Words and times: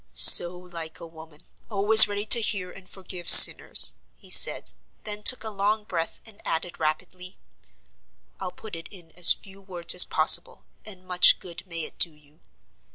"So 0.15 0.57
like 0.57 0.99
a 0.99 1.05
woman, 1.05 1.41
always 1.69 2.07
ready 2.07 2.25
to 2.25 2.41
hear 2.41 2.71
and 2.71 2.89
forgive 2.89 3.29
sinners," 3.29 3.93
he 4.15 4.31
said, 4.31 4.73
then 5.03 5.21
took 5.21 5.43
a 5.43 5.51
long 5.51 5.83
breath, 5.83 6.19
and 6.25 6.41
added 6.43 6.79
rapidly: 6.79 7.37
"I'll 8.39 8.51
put 8.51 8.75
it 8.75 8.87
in 8.89 9.11
as 9.11 9.31
few 9.31 9.61
words 9.61 9.93
as 9.93 10.05
possible 10.05 10.65
and 10.83 11.05
much 11.05 11.37
good 11.39 11.67
may 11.67 11.81
it 11.83 11.99
do 11.99 12.09
you. 12.09 12.39